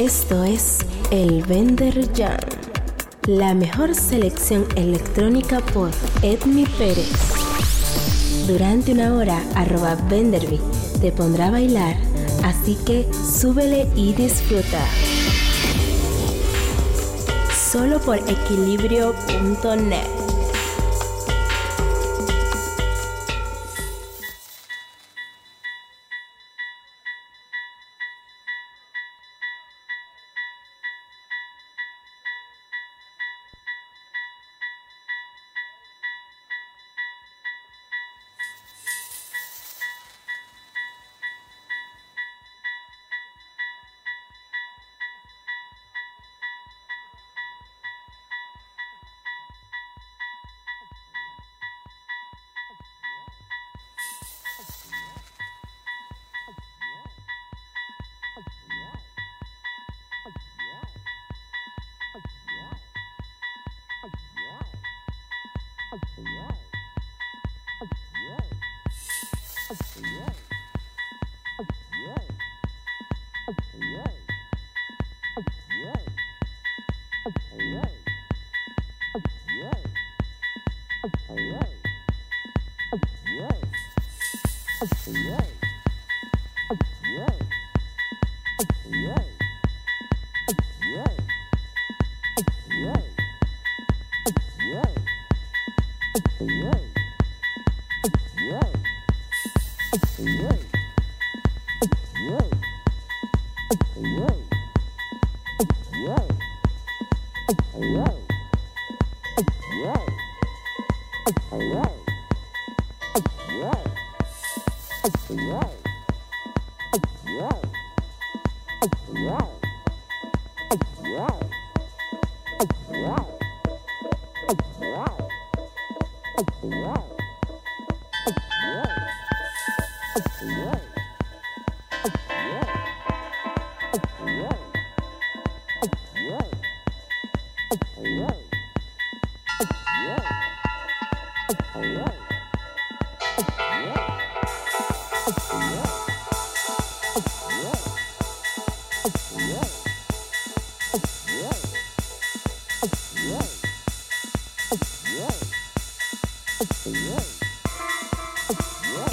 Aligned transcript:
Esto 0.00 0.44
es 0.44 0.78
El 1.10 1.42
Vender 1.42 2.08
Jam, 2.16 2.38
la 3.26 3.52
mejor 3.52 3.94
selección 3.94 4.66
electrónica 4.74 5.60
por 5.60 5.90
Edmi 6.22 6.64
Pérez. 6.78 7.12
Durante 8.46 8.92
una 8.92 9.14
hora, 9.14 9.42
arroba 9.54 9.96
Venderby 10.08 10.58
te 11.02 11.12
pondrá 11.12 11.48
a 11.48 11.50
bailar, 11.50 11.96
así 12.44 12.78
que 12.86 13.06
súbele 13.12 13.88
y 13.94 14.14
disfruta. 14.14 14.82
Solo 17.70 18.00
por 18.00 18.16
equilibrio.net. 18.16 20.19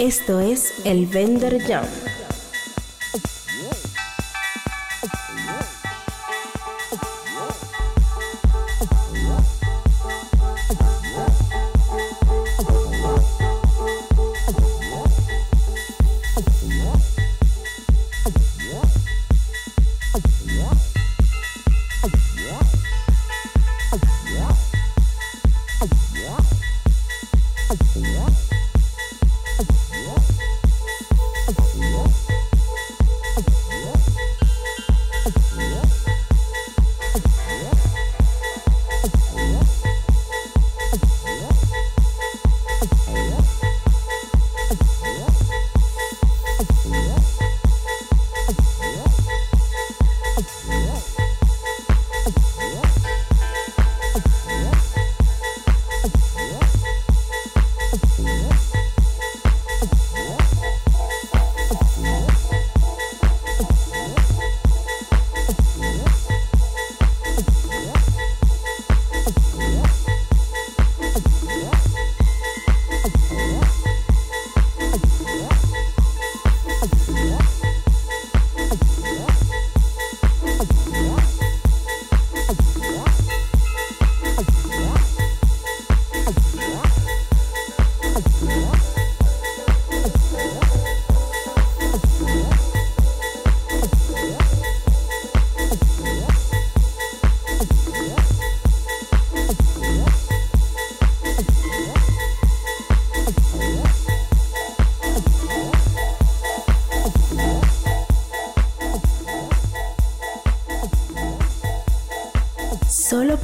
Esto 0.08 0.40
es 0.40 0.74
el 0.86 1.06
Vender 1.06 1.60
Jam. 1.60 1.86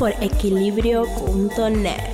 Por 0.04 0.12
equilibrio.net. 0.22 2.13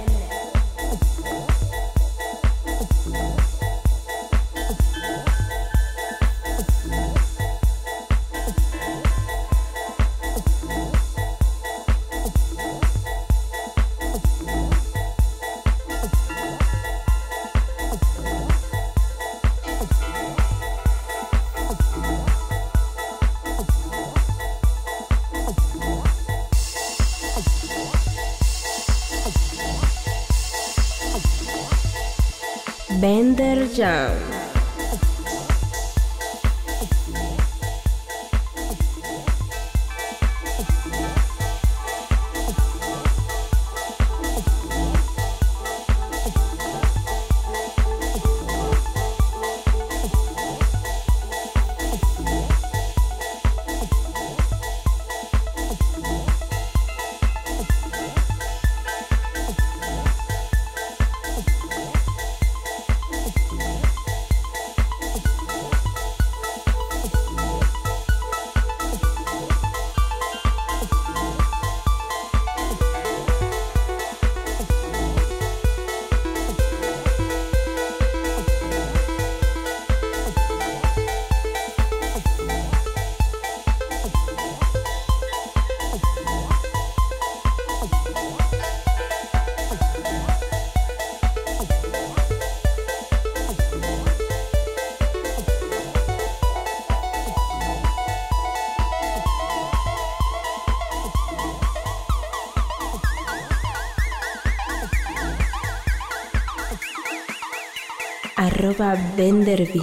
arroba 108.60 108.98
Benderby 109.16 109.82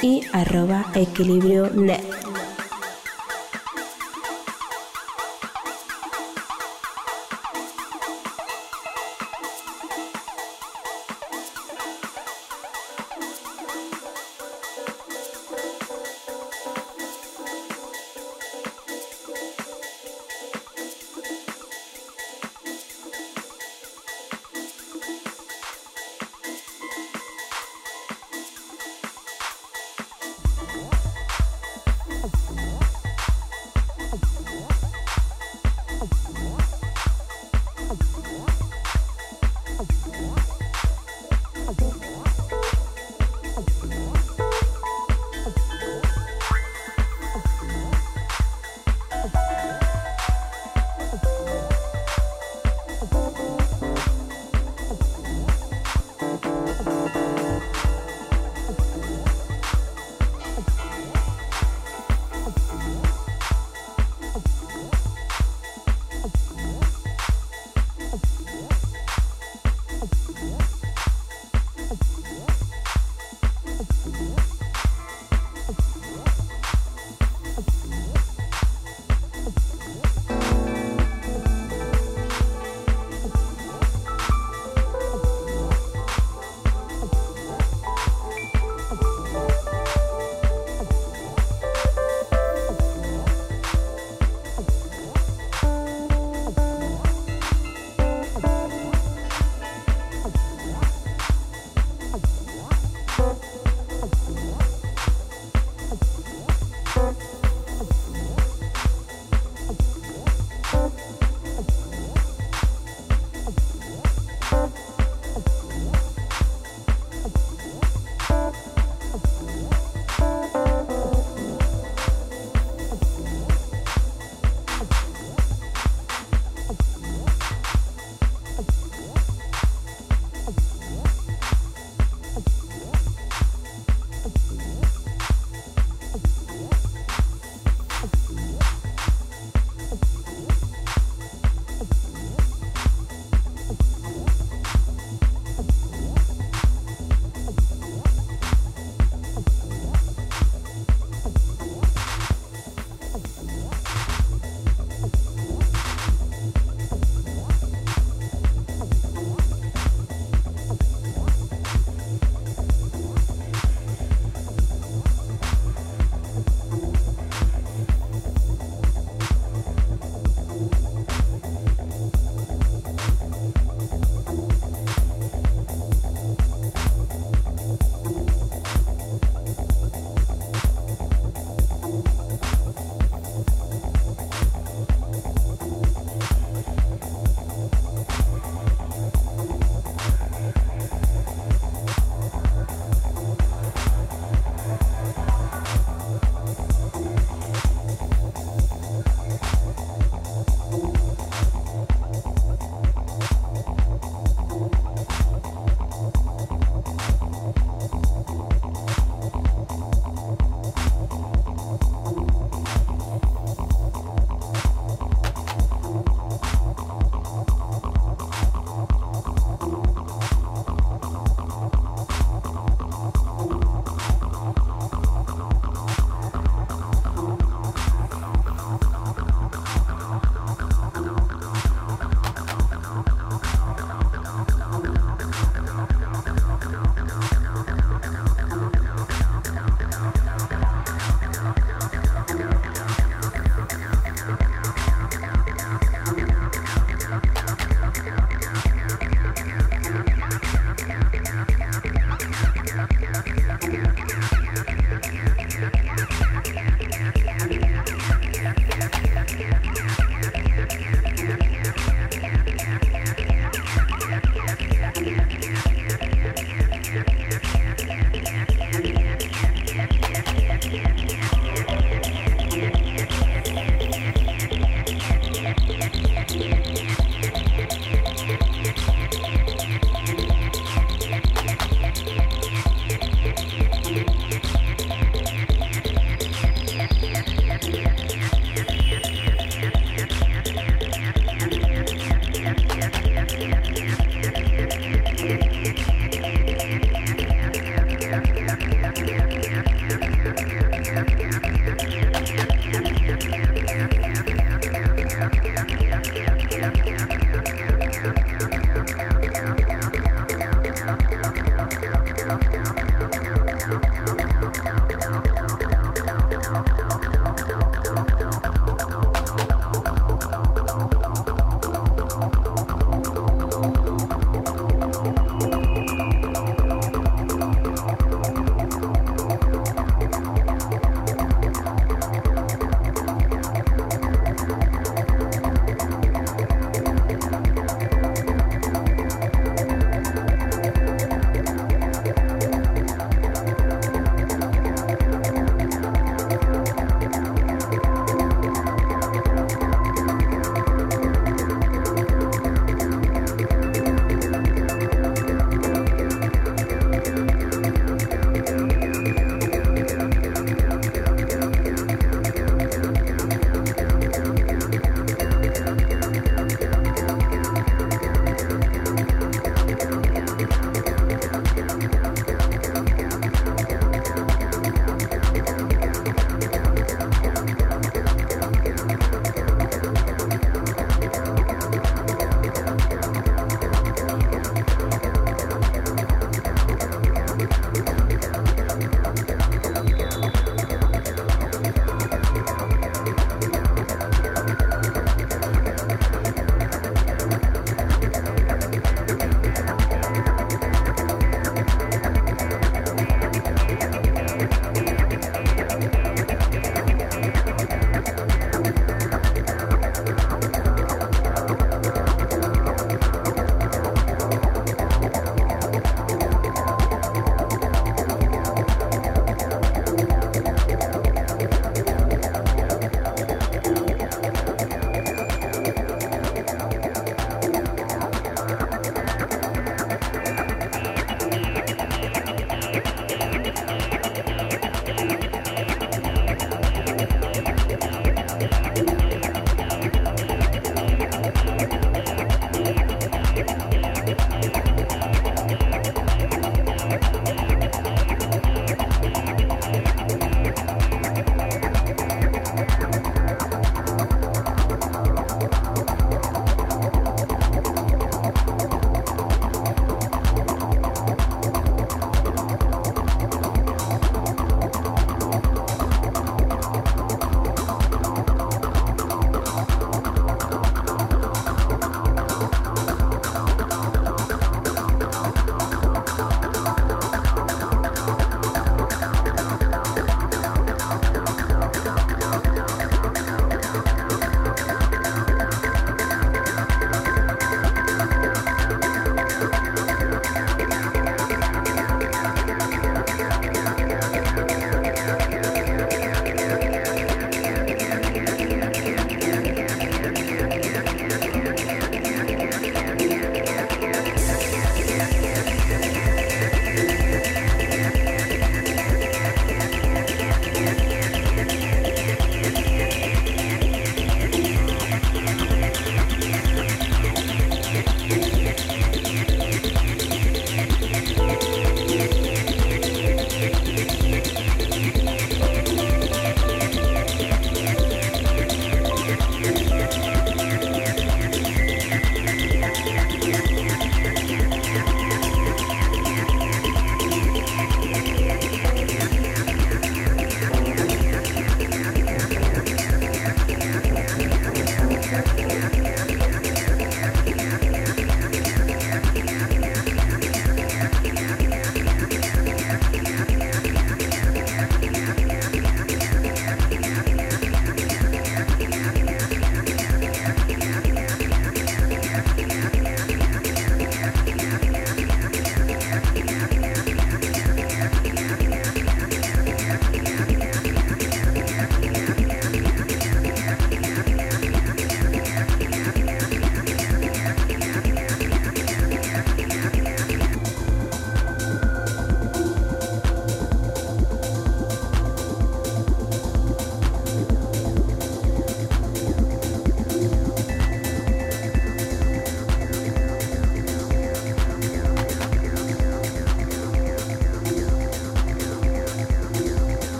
y 0.00 0.22
arroba 0.32 0.86
Equilibrio 0.94 1.70
Net. 1.74 2.11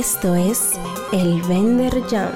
Esto 0.00 0.34
es 0.34 0.72
el 1.12 1.42
Vender 1.42 2.02
Jam. 2.08 2.32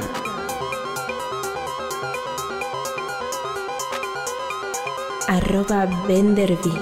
Arroba 5.28 5.86
Venderby 6.06 6.74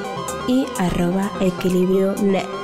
y 0.49 0.66
arroba 0.79 1.31
Equilibrio 1.40 2.16
Net. 2.16 2.62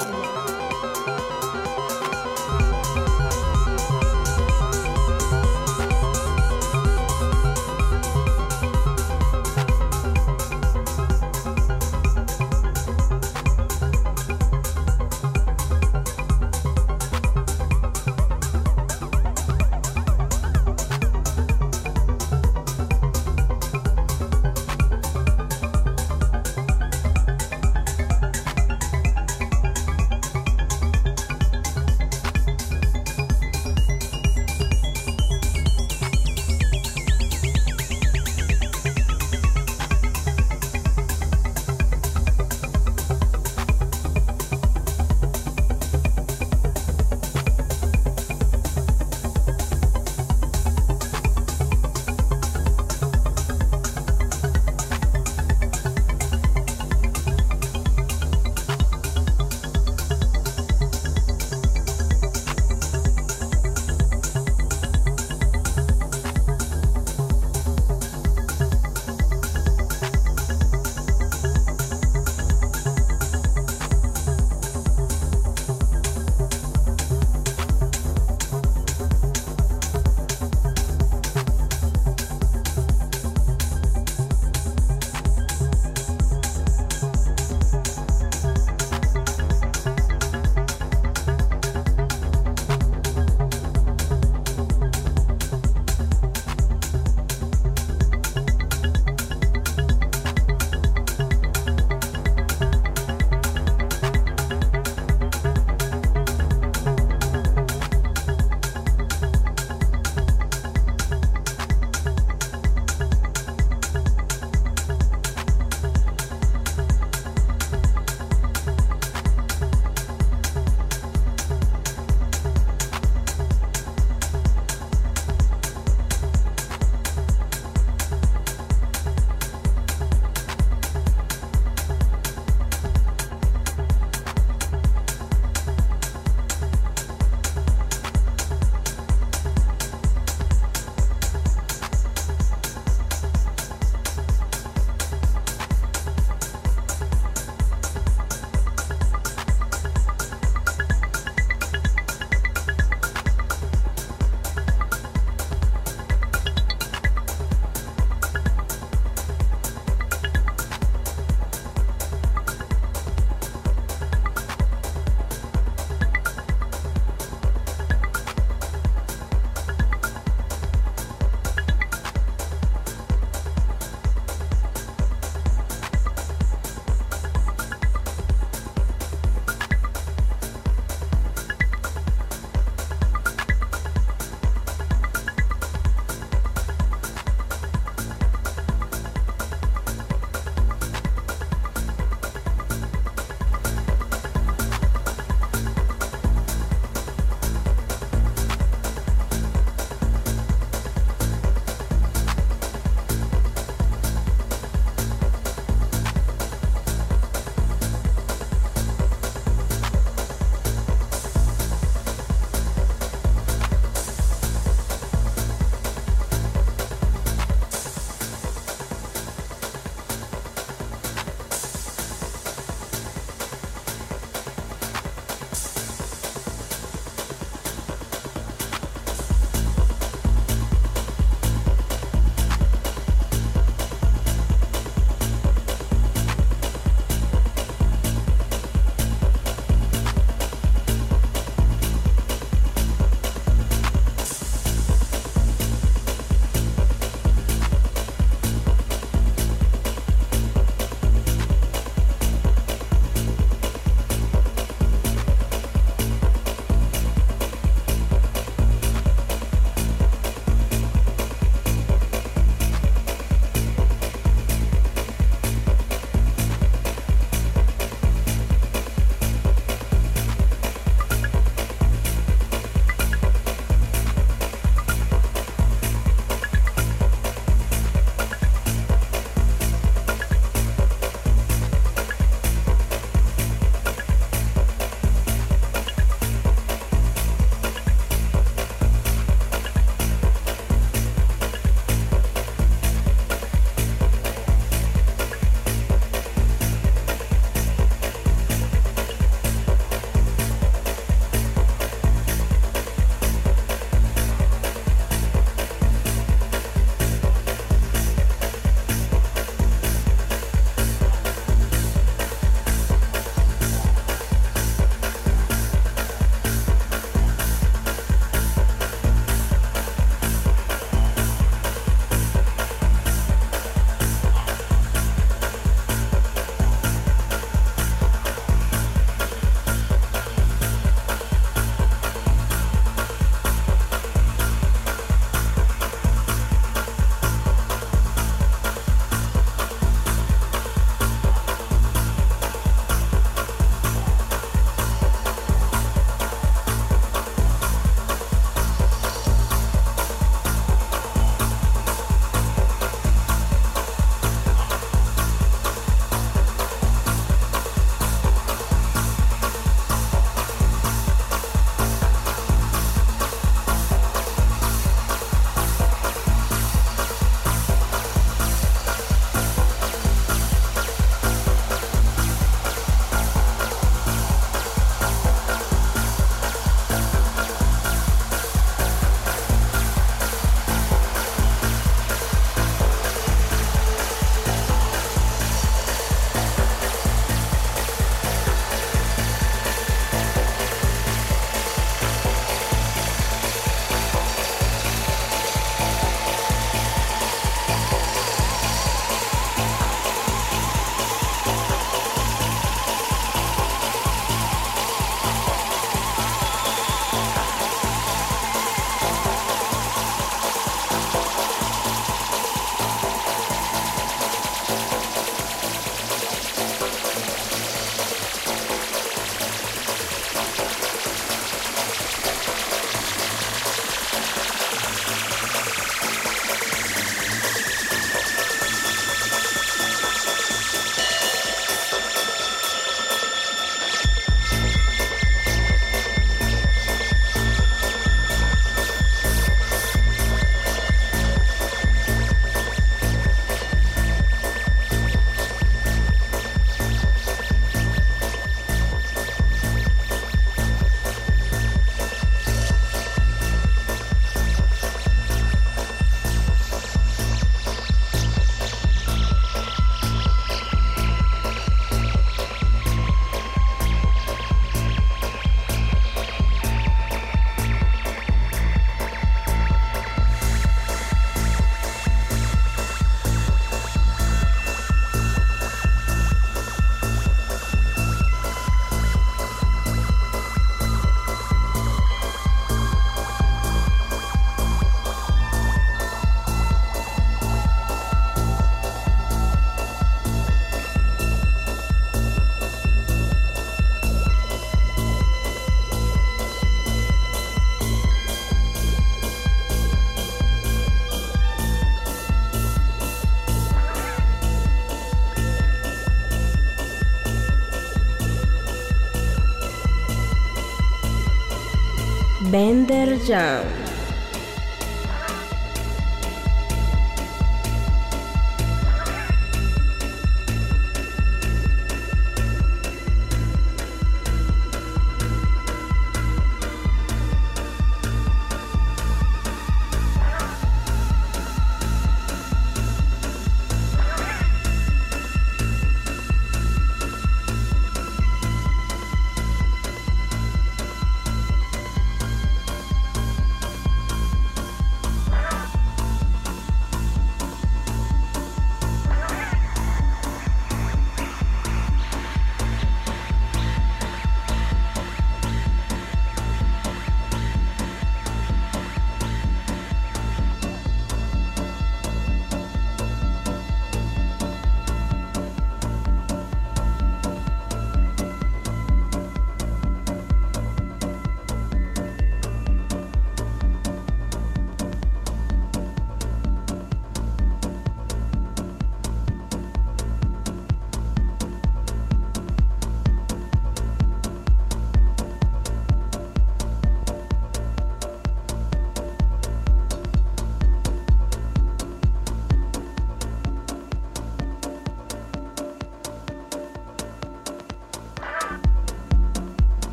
Bender 512.50 513.18
Jam. 513.26 513.88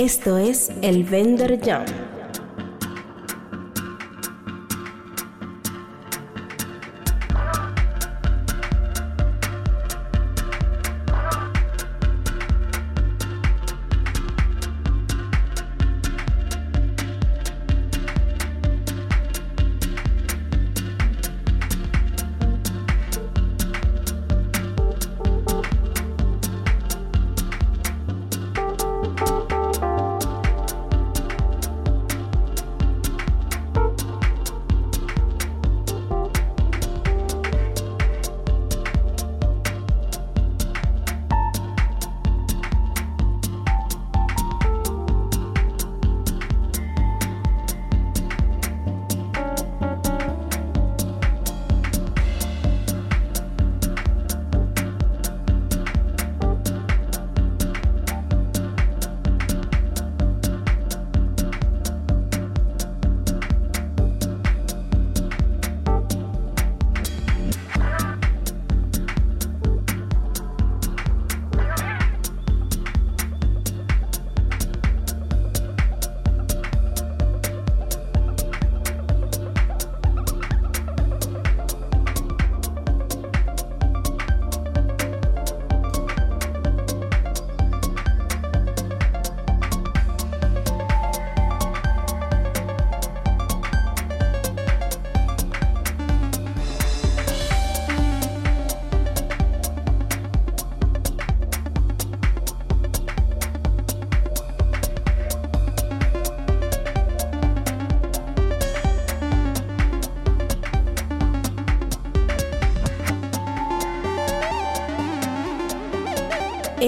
Esto 0.00 0.38
es 0.38 0.72
el 0.80 1.04
Vender 1.04 1.60
Jam. 1.62 1.84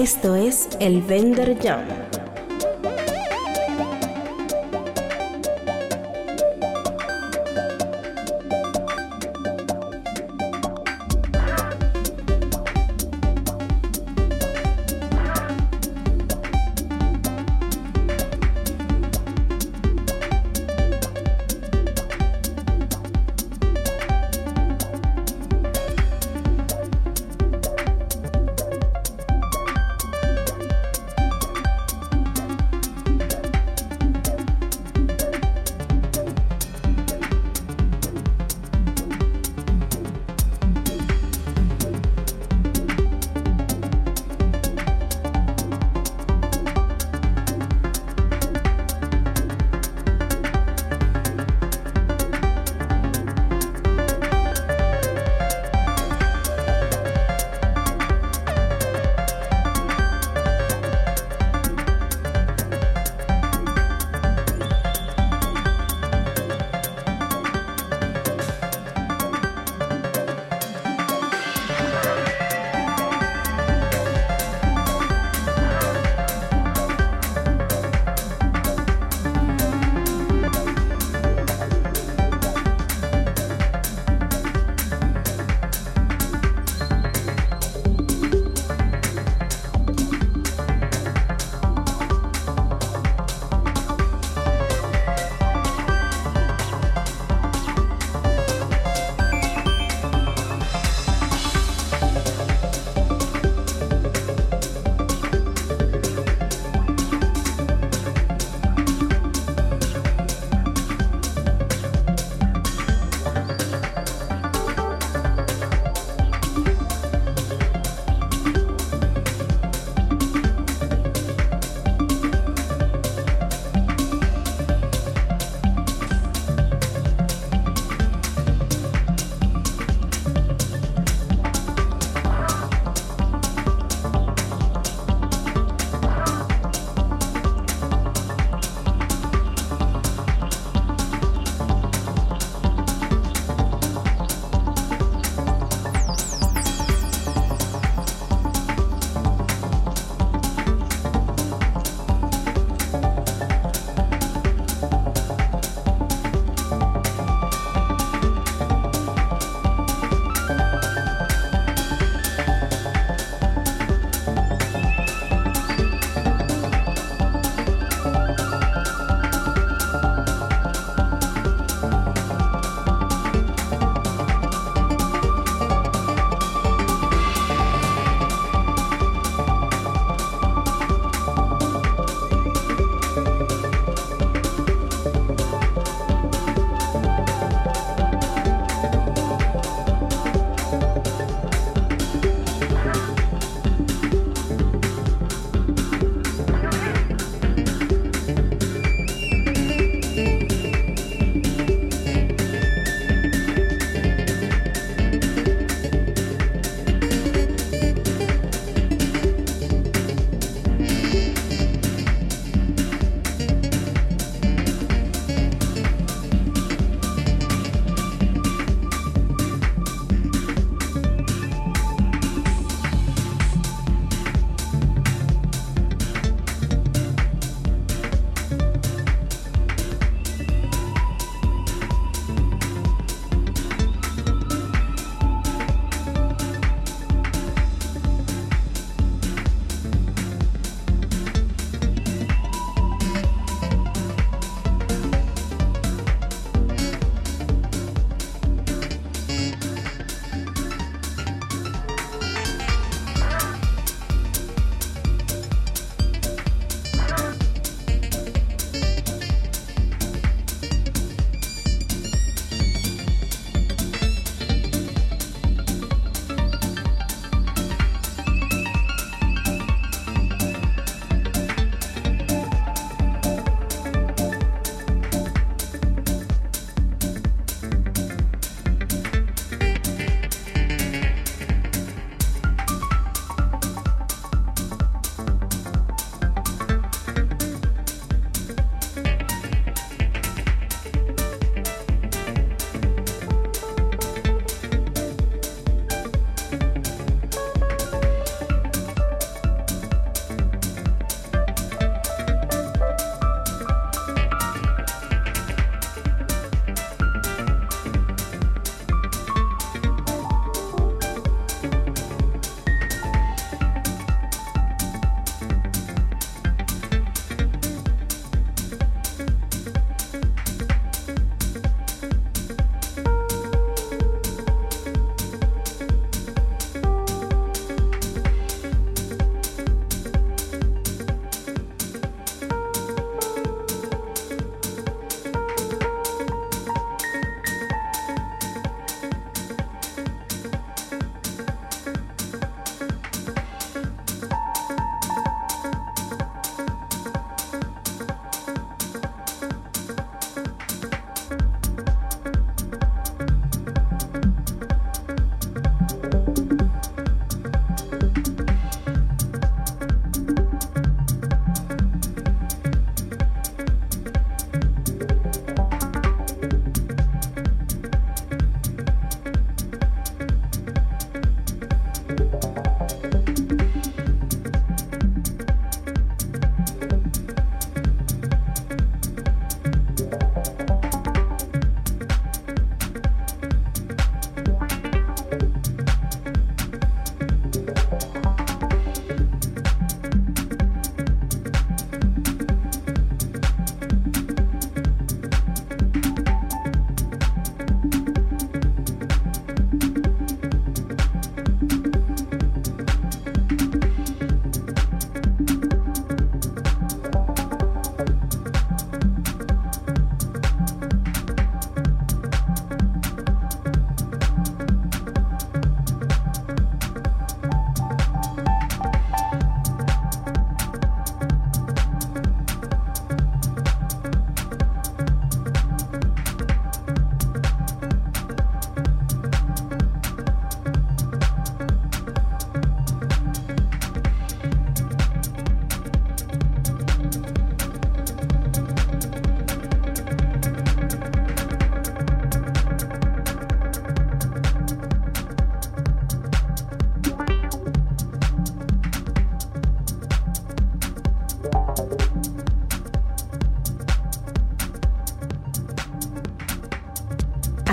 Esto 0.03 0.35
es 0.35 0.67
el 0.81 1.01
Vender 1.01 1.57
Jam. 1.63 2.12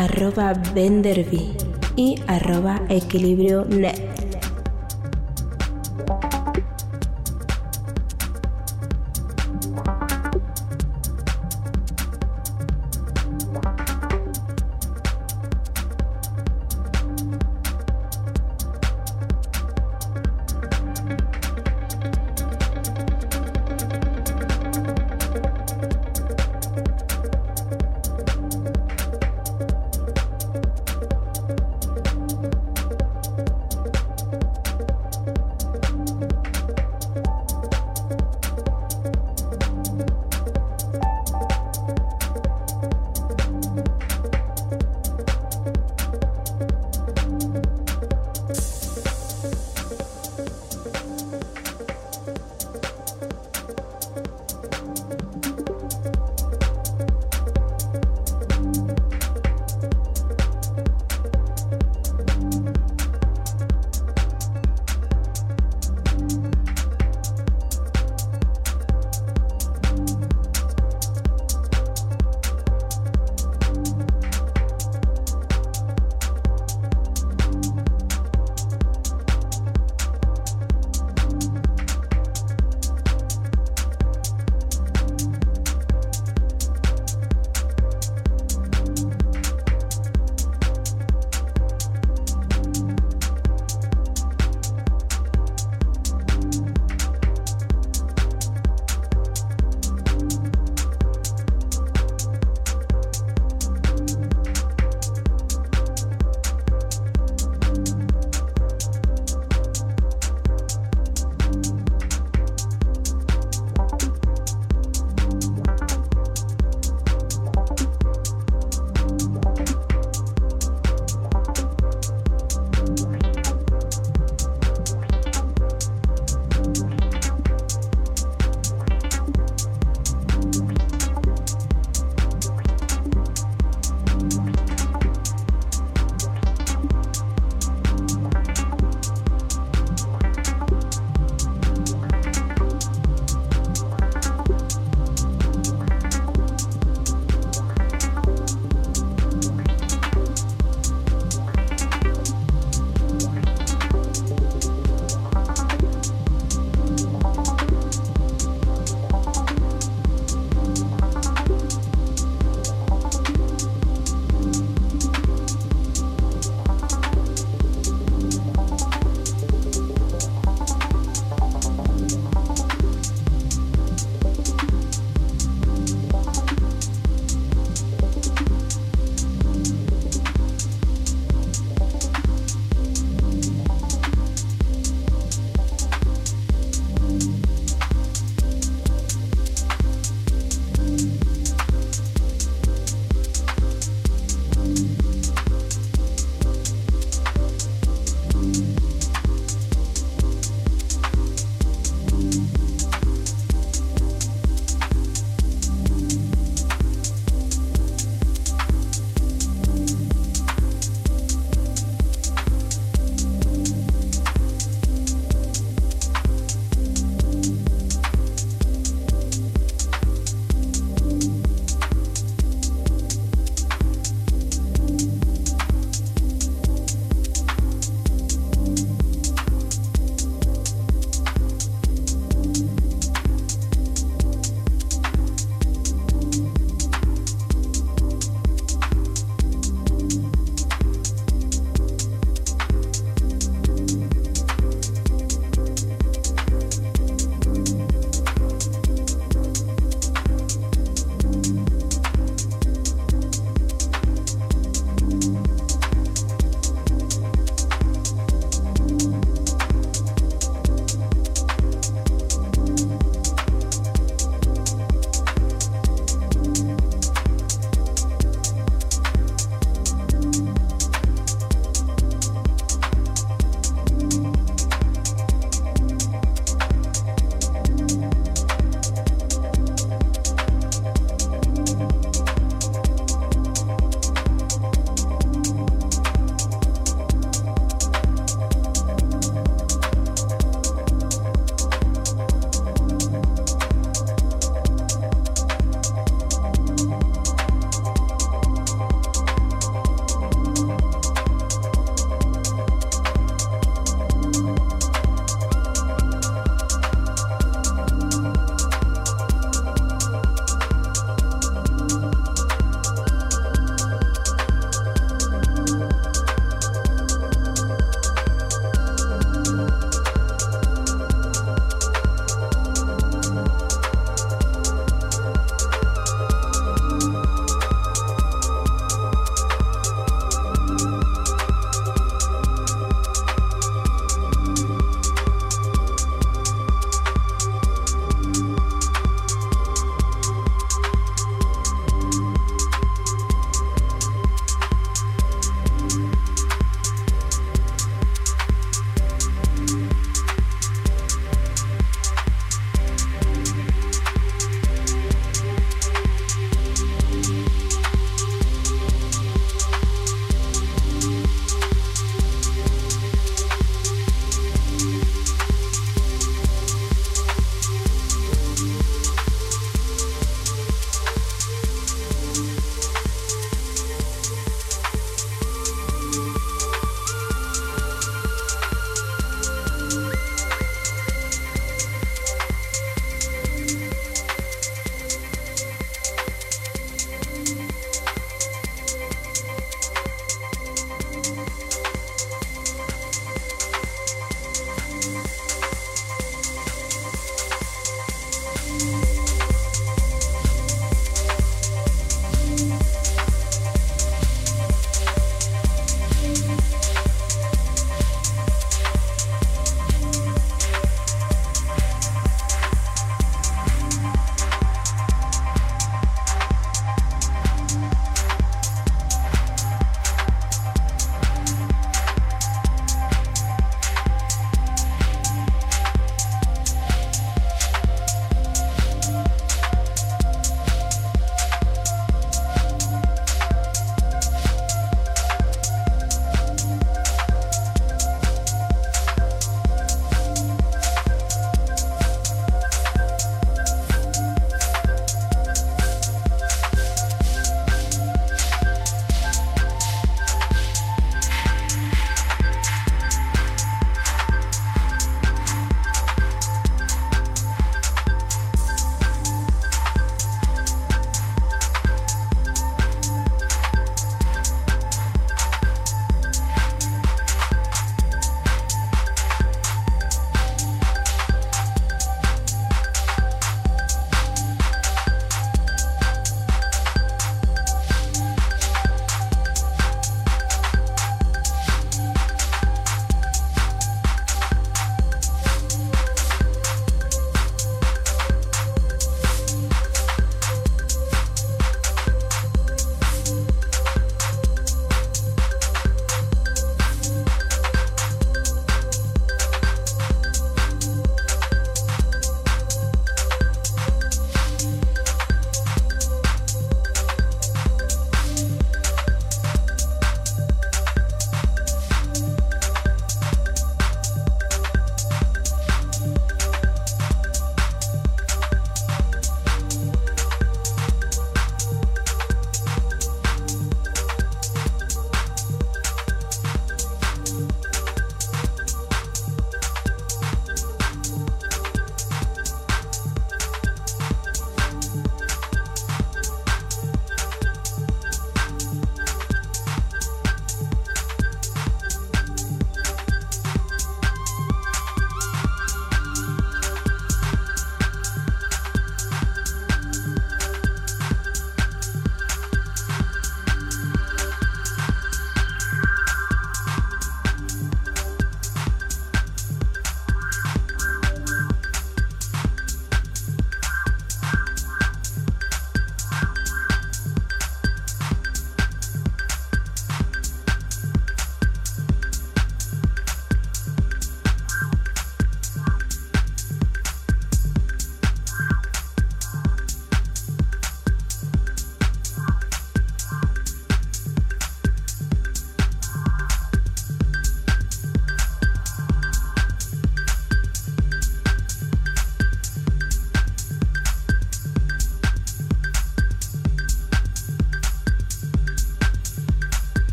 Arroba 0.00 0.54
Venderby 0.74 1.52
y 1.94 2.14
arroba 2.26 2.80
Equilibrio 2.88 3.66
Net. 3.66 4.09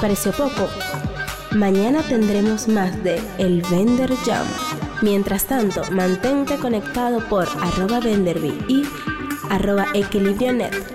Pareció 0.00 0.32
poco? 0.32 0.68
Mañana 1.52 2.02
tendremos 2.02 2.68
más 2.68 3.02
de 3.02 3.20
El 3.38 3.62
Vender 3.62 4.14
Jam. 4.24 4.46
Mientras 5.02 5.44
tanto, 5.44 5.82
mantente 5.90 6.56
conectado 6.56 7.20
por 7.28 7.46
arroba 7.60 8.00
Venderby 8.00 8.58
y 8.68 8.84
arroba 9.50 9.86
equilibrionet 9.94 10.89